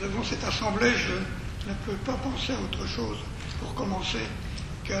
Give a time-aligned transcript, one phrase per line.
[0.00, 3.16] Devant cette assemblée, je ne peux pas penser à autre chose
[3.58, 4.20] pour commencer
[4.84, 4.92] que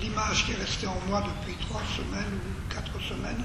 [0.00, 3.44] l'image qui est restée en moi depuis trois semaines ou quatre semaines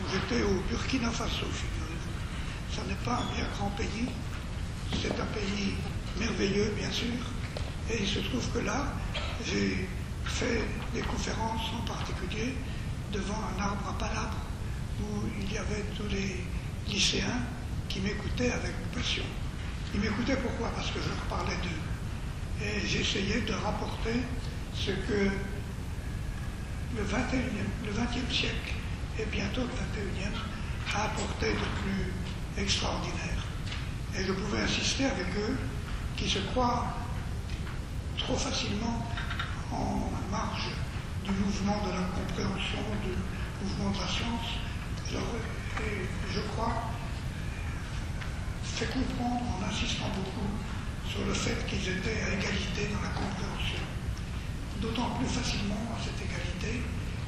[0.00, 2.74] où j'étais au Burkina Faso, figurez-vous.
[2.74, 4.08] Ça n'est pas un bien grand pays,
[5.02, 5.74] c'est un pays
[6.18, 7.12] merveilleux, bien sûr,
[7.90, 8.86] et il se trouve que là,
[9.44, 9.86] j'ai
[10.24, 10.64] fait
[10.94, 12.54] des conférences en particulier
[13.12, 14.40] devant un arbre à palabres
[15.02, 16.42] où il y avait tous les
[16.88, 17.42] lycéens
[17.90, 19.24] qui m'écoutaient avec passion.
[19.94, 20.68] Ils m'écoutaient pourquoi?
[20.74, 22.64] Parce que je leur parlais d'eux.
[22.64, 24.20] Et j'essayais de rapporter
[24.74, 25.30] ce que
[26.96, 28.74] le 21e, le 20e siècle
[29.18, 33.44] et bientôt le 21e a apporté de plus extraordinaire.
[34.16, 35.56] Et je pouvais insister avec eux
[36.16, 36.86] qui se croient
[38.18, 39.06] trop facilement
[39.72, 40.68] en marge
[41.24, 44.58] du mouvement de la compréhension, du mouvement de la science.
[45.80, 46.72] Et je crois
[48.82, 50.50] fait comprendre en insistant beaucoup
[51.06, 53.78] sur le fait qu'ils étaient à égalité dans la compréhension.
[54.80, 56.82] D'autant plus facilement à cette égalité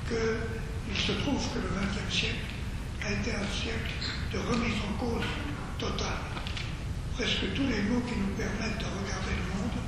[0.08, 2.50] qu'il se trouve que le XXe siècle
[3.06, 3.94] a été un siècle
[4.32, 5.26] de remise en cause
[5.78, 6.26] totale.
[7.14, 9.78] Presque tous les mots qui nous permettent de regarder le monde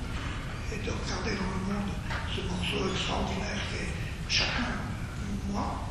[0.70, 1.91] et de regarder dans le monde
[2.31, 3.92] ce morceau extraordinaire qui est
[4.28, 4.70] chacun,
[5.50, 5.83] moi,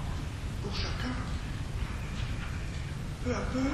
[0.64, 1.12] pour chacun,
[3.26, 3.68] peu à peu,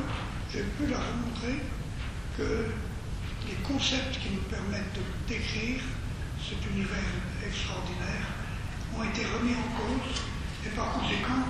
[0.51, 1.61] j'ai pu leur montrer
[2.37, 2.71] que
[3.47, 5.81] les concepts qui nous permettent de décrire
[6.39, 7.11] cet univers
[7.45, 8.25] extraordinaire
[8.95, 10.23] ont été remis en cause
[10.65, 11.43] et par conséquent,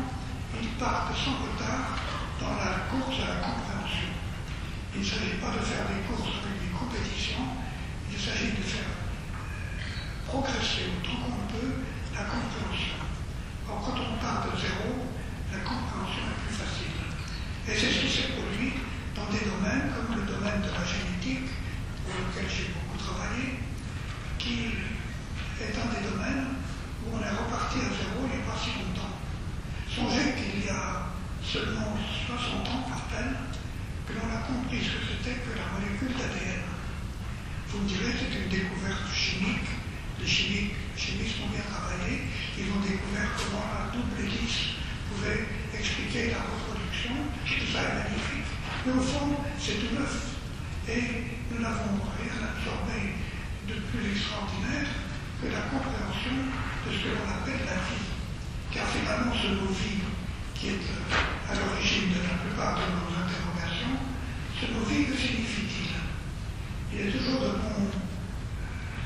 [0.62, 2.00] ils partent sans retard
[2.40, 4.10] dans la course à la compréhension.
[4.96, 7.48] Il ne s'agit pas de faire des courses avec des compétitions,
[8.12, 8.92] il s'agit de faire
[10.28, 11.84] progresser autant qu'on peut
[12.16, 13.00] la compréhension.
[13.70, 15.08] Or, quand on part de zéro,
[15.52, 16.98] la compréhension est plus facile.
[17.68, 21.52] Et c'est ce qui s'est produit dans des domaines comme le domaine de la génétique,
[22.06, 23.60] pour lequel j'ai beaucoup travaillé,
[24.38, 24.78] qui
[25.60, 26.58] est un des domaines
[27.04, 29.16] où on est reparti à zéro il n'y a pas si longtemps.
[29.92, 31.12] Songez qu'il y a
[31.44, 33.36] seulement 60 ans par peine
[34.08, 36.64] que l'on a compris ce que c'était que la molécule d'ADN.
[37.70, 39.72] Vous me direz c'est une découverte chimique.
[40.20, 42.30] Les chimiques, chimistes ont bien travaillé.
[42.58, 44.78] Ils ont découvert comment la double hélice
[45.10, 47.16] pouvait expliquer la reproduction.
[47.44, 48.61] Tout ça est magnifique.
[48.86, 50.42] Mais au fond, c'est tout neuf.
[50.90, 53.14] Et nous n'avons rien absorbé
[53.70, 54.90] de plus extraordinaire
[55.38, 58.10] que la compréhension de ce que l'on appelle la vie.
[58.74, 60.02] Car finalement, ce mot vie,
[60.56, 60.86] qui est
[61.46, 64.02] à l'origine de la plupart de nos interrogations,
[64.58, 66.02] ce mot vie, que signifie-t-il?
[66.90, 67.86] Il est toujours de bon,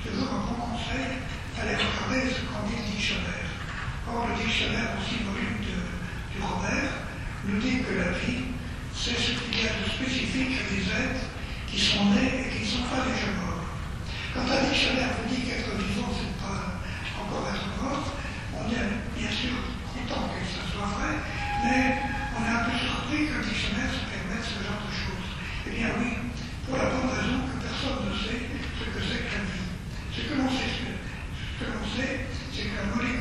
[0.08, 1.20] toujours un bon conseil
[1.60, 3.52] d'aller regarder ce qu'en dit le dictionnaire.
[4.08, 5.76] Or, le dictionnaire, aussi volume de,
[6.32, 7.12] du Robert,
[7.44, 8.55] nous dit que la vie,
[8.96, 11.28] c'est ce qu'il y a de spécifique à des êtres
[11.68, 13.68] qui sont nés et qui ne sont pas déjà morts.
[14.34, 16.80] Quand un dictionnaire vous dit qu'être vivant, ce n'est pas
[17.20, 18.08] encore être mort,
[18.56, 19.60] on est bien sûr
[19.92, 21.20] content que ça soit vrai,
[21.64, 25.30] mais on est un peu surpris qu'un dictionnaire se permette ce genre de choses.
[25.68, 26.32] Eh bien oui,
[26.64, 29.70] pour la bonne raison que personne ne sait ce que c'est que la vie.
[30.16, 33.15] Ce que l'on sait, ce que l'on c'est la molécule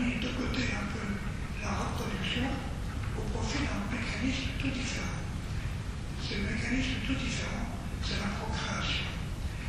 [0.00, 1.04] de côté un peu
[1.60, 2.48] la reproduction
[3.20, 5.20] au profit d'un mécanisme tout différent.
[6.24, 7.68] Ce mécanisme tout différent,
[8.00, 9.12] c'est la procréation.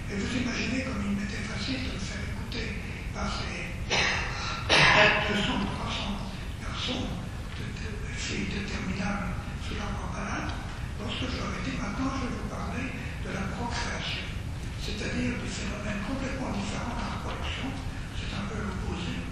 [0.08, 2.80] Et vous imaginez comme il m'était facile de le faire écouter
[3.12, 6.16] par ces 200, 300
[6.64, 9.36] garçons de, de filles déterminables
[9.68, 10.56] sous la voie balade,
[10.96, 12.88] lorsque je leur ai dit maintenant je vais vous parler
[13.20, 14.32] de la procréation,
[14.80, 17.68] c'est-à-dire du phénomène complètement différent de la reproduction,
[18.16, 19.31] c'est un peu l'opposé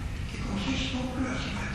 [0.56, 1.69] 年下クラスが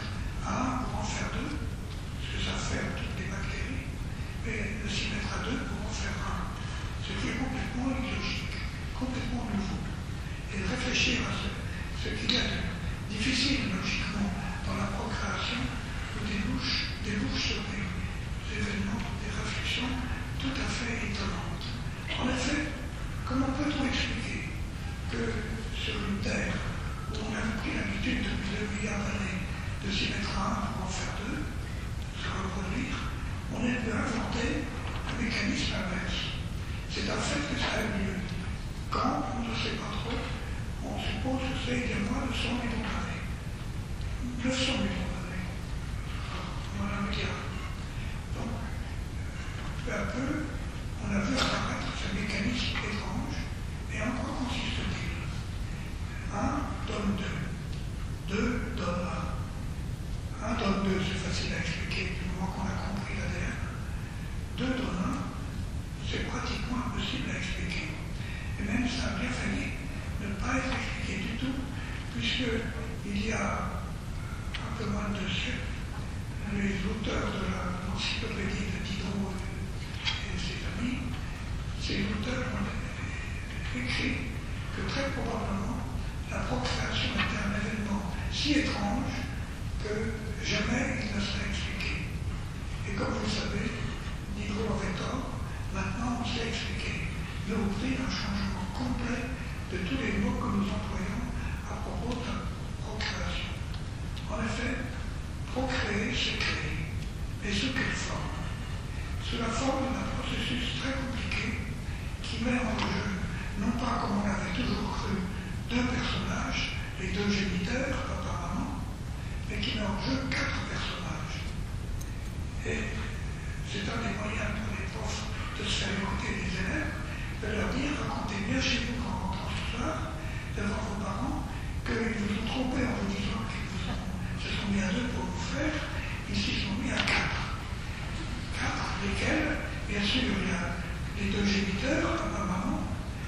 [139.97, 140.75] Bien sûr, il y a
[141.23, 142.83] les deux géniteurs, papa, maman,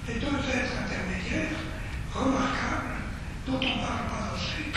[0.06, 1.56] les deux êtres intermédiaires
[2.14, 3.08] remarquables
[3.48, 4.76] dont on ne parle pas assez.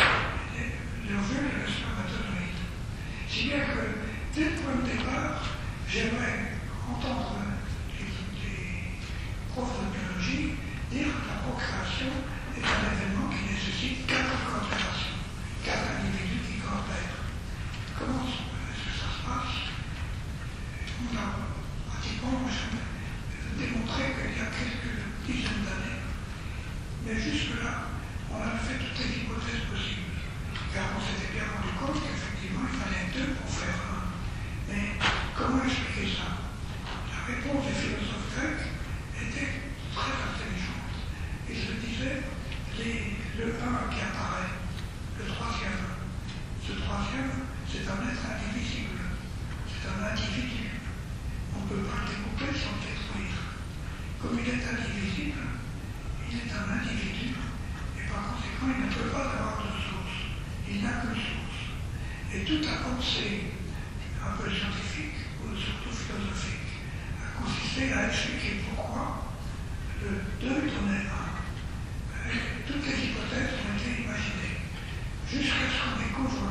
[75.30, 76.50] jusqu'à ce qu'on découvre,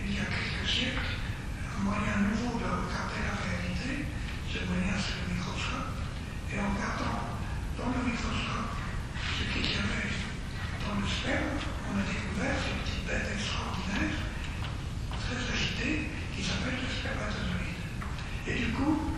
[0.00, 1.20] il y a quelques siècles,
[1.68, 4.08] un moyen nouveau de regarder la réalité.
[4.48, 6.00] Ce moyen, c'est le microscope.
[6.48, 7.36] Et en regardant
[7.76, 8.72] dans le microscope
[9.20, 10.08] ce qu'il y avait
[10.80, 14.16] dans le sperme, on a découvert cette petite bête extraordinaire,
[15.12, 17.84] très agitée, qui s'appelle le spermatozoïde.
[18.48, 19.15] Et du coup,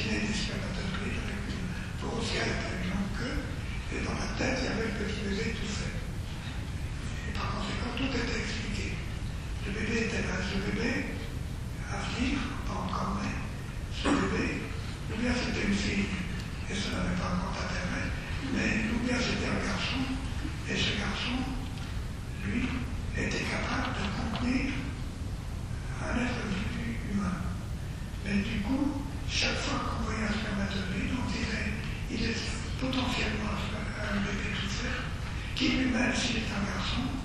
[0.00, 1.68] dessinée des spermatozoïdes avec une
[2.00, 3.38] poroscale avec une longue queue,
[3.92, 5.92] et dans la tête, il y avait le petit bébé tout fait.
[7.28, 8.96] Et par conséquent, tout était expliqué.
[9.66, 11.20] Le bébé était là, ce bébé,
[11.92, 13.28] à vivre, pas encore né,
[13.92, 14.64] ce bébé,
[15.10, 16.08] Lumière c'était une fille,
[16.70, 18.08] et ça n'avait pas encore d'intérêt,
[18.54, 20.00] mais Lumière c'était un garçon,
[20.70, 21.44] et ce garçon,
[22.46, 22.64] lui,
[36.00, 36.40] versi
[36.96, 37.19] home.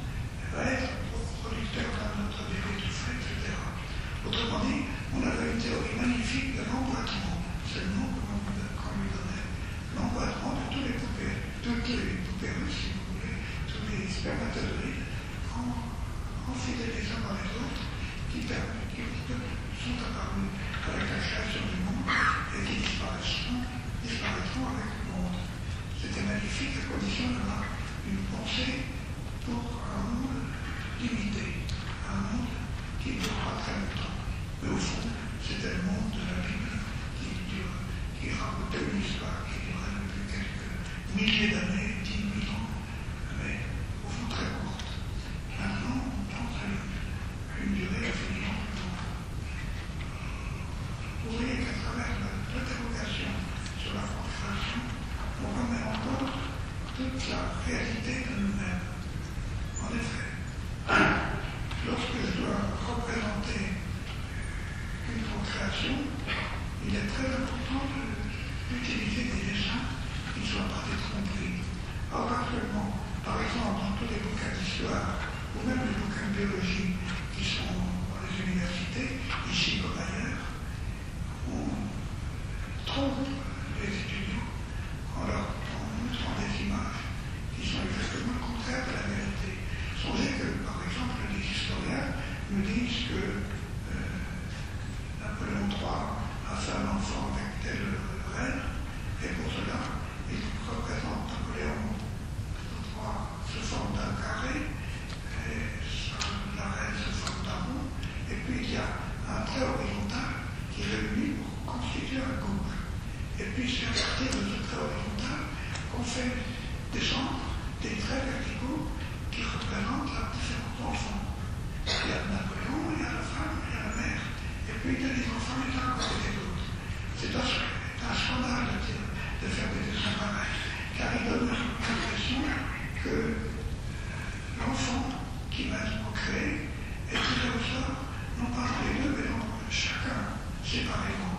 [140.65, 141.34] Shivaya.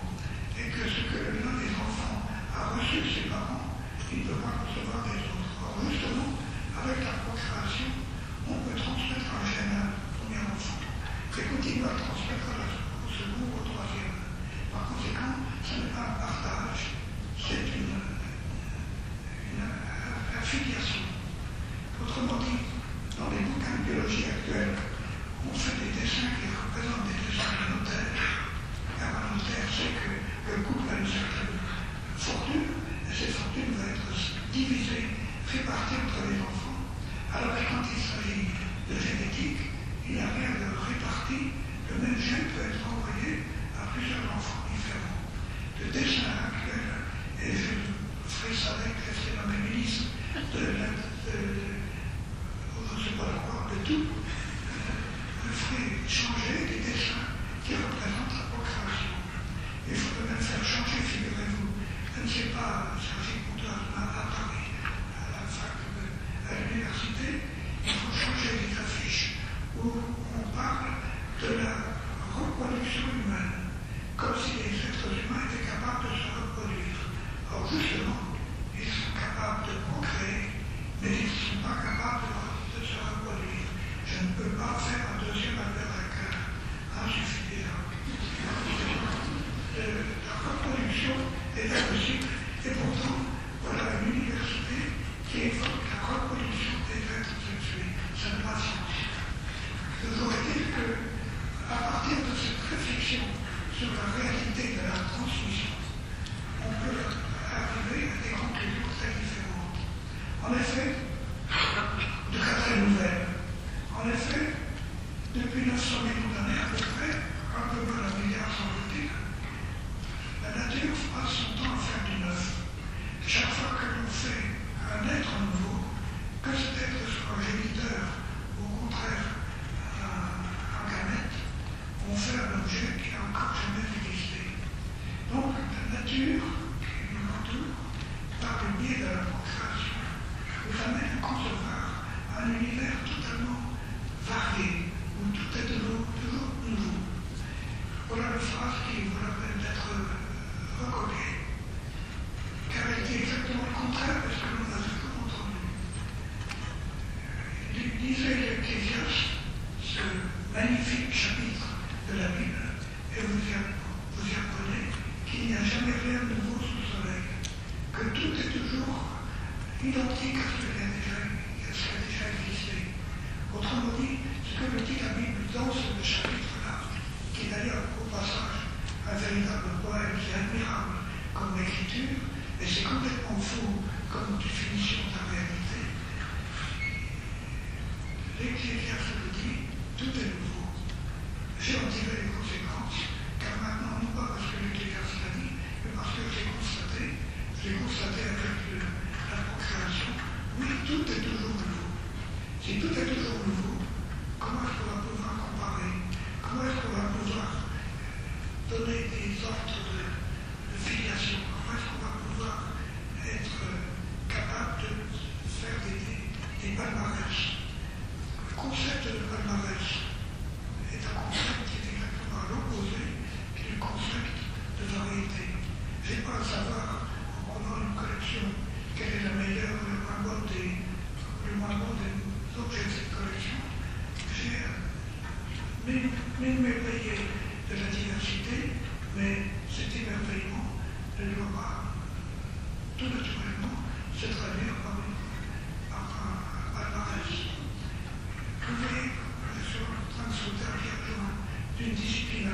[169.83, 170.76] You don't think of her.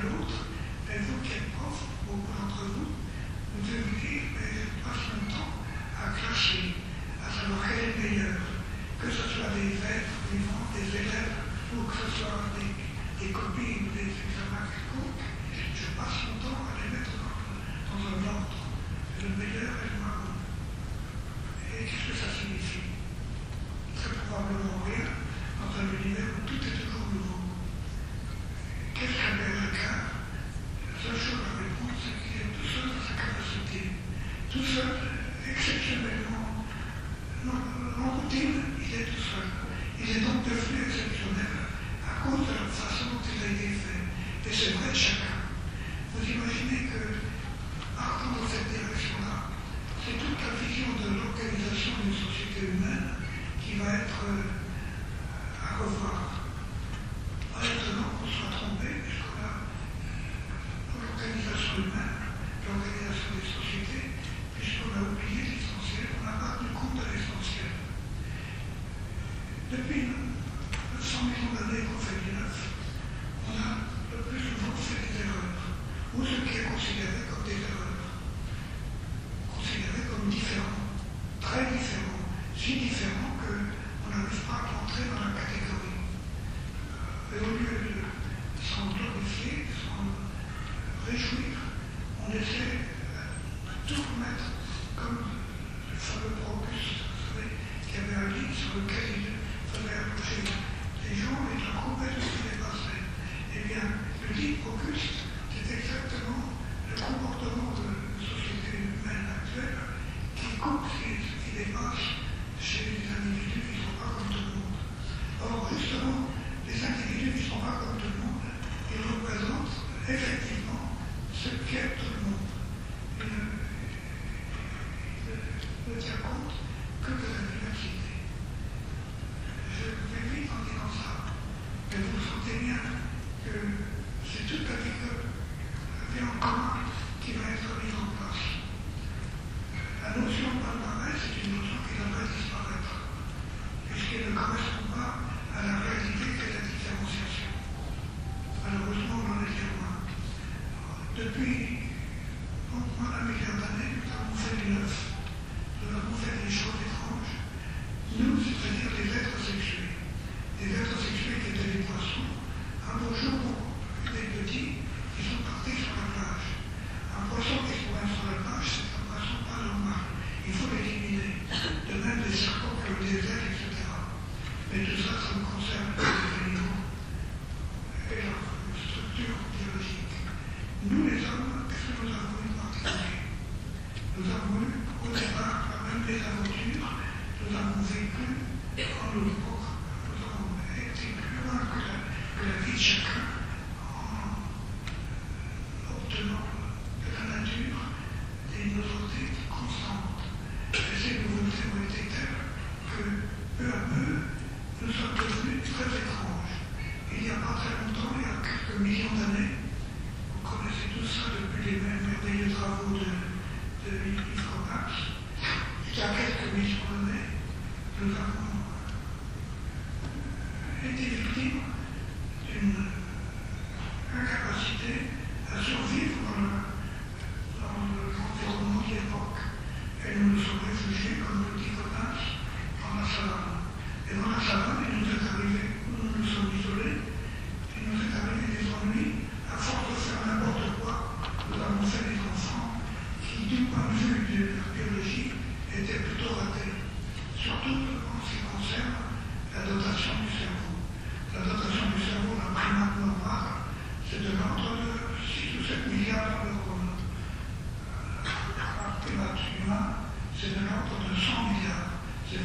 [0.03, 0.51] l'autre,
[0.87, 4.35] ben vous qui êtes profs, beaucoup d'entre vous, vous devez
[4.83, 5.55] passer ben, le temps
[5.95, 6.75] à classer,
[7.23, 8.41] à savoir quel est le meilleur,
[8.99, 11.39] que ce soit des êtres vivants, des élèves,
[11.75, 14.69] ou que ce soit des, des copies ou des examens.
[82.63, 85.99] si différent qu'on n'arrive pas à rentrer dans la catégorie.
[87.35, 90.07] Et au lieu de s'en glorifier, de s'en
[91.11, 91.42] réjouir,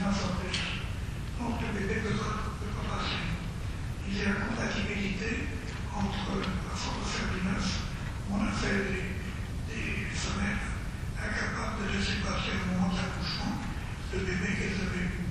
[0.08, 0.88] non s'empêche.
[1.42, 3.28] Or, le bébé ne peut, pas passer.
[4.08, 5.52] Il y a une compatibilité
[5.92, 7.92] entre la formation du neuf,
[8.32, 9.20] on a fait des,
[9.68, 10.64] des femelles
[11.20, 13.60] incapables de laisser passer au moment de l'accouchement
[14.14, 15.28] le bébé qu'elles avaient eu.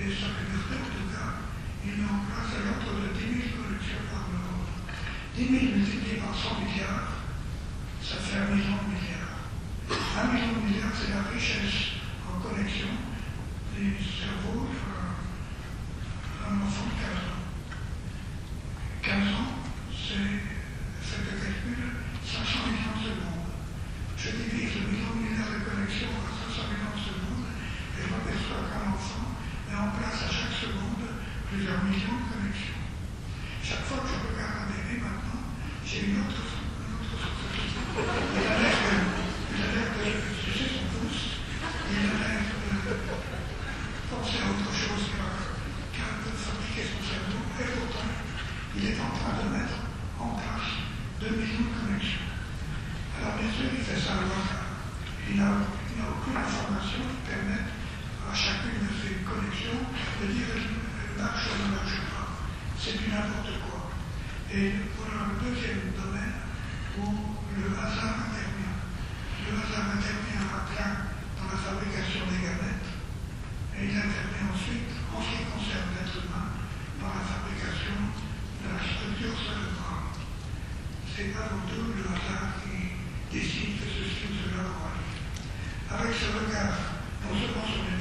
[0.00, 1.04] Et ça fait des stocks de.
[1.84, 4.64] Il est en place à l'entrée de 10 000 collections par le monde.
[5.36, 7.20] 10 000 usités par 100 milliards,
[8.00, 9.44] ça fait un million de milliards.
[9.92, 12.88] Un million de milliards, c'est la richesse en collection
[13.76, 14.68] du cerveau
[16.40, 17.39] d'un enfant de 15 ans.
[86.10, 87.99] Gracias.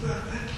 [0.00, 0.49] Thank you.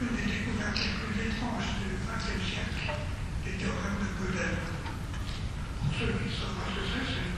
[0.00, 2.88] nous avons découvert quelque chose d'étrange du XXe siècle,
[3.44, 4.56] les théorèmes de Gödel.
[5.76, 7.28] Pour ceux qui ne savent pas ce que c'est,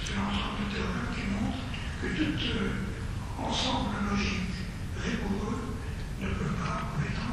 [0.00, 1.60] c'est euh, l'ensemble de théorèmes qui montre
[2.00, 2.88] que tout euh,
[3.36, 4.64] ensemble logique
[4.96, 5.76] rigoureux
[6.20, 7.27] ne peut pas être.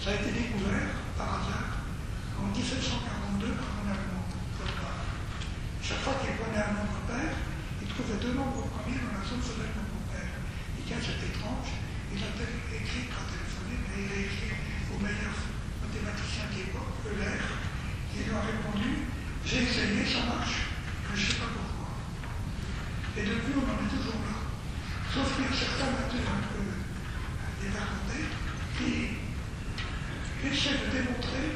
[0.00, 1.84] Ça a été découvert par hasard
[2.40, 4.24] en 1742 par un Allemand,
[4.56, 4.96] Colbert.
[5.84, 7.36] Chaque fois qu'il prenait un nombre Colbert,
[7.84, 10.40] il trouvait deux nombres premiers dans la zone solaire de Colbert.
[10.80, 11.84] Il dit c'est étrange,
[12.16, 14.56] il a écrit quand téléphoné, mais il a écrit
[14.88, 15.36] au meilleur
[15.84, 17.36] mathématicien de l'époque, Euler,
[18.08, 19.04] qui lui a répondu
[19.44, 20.72] J'ai essayé, ça marche,
[21.12, 21.92] mais je ne sais pas pourquoi.
[23.20, 24.48] Et depuis, on en est toujours là.
[25.12, 26.88] Sauf qu'il y a certains mathématiciens,
[27.60, 28.32] des racontés,
[28.80, 29.19] qui
[30.48, 31.52] essaie de démontrer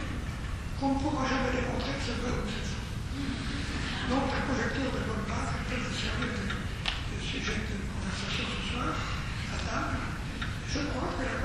[0.78, 2.12] qu'on ne pourra jamais démontrer que ça
[4.11, 5.95] Donc la conjecture ne vole pas, elle peut nous
[7.24, 9.97] sujet de conversation ce soir, à table.
[10.68, 11.44] Je crois que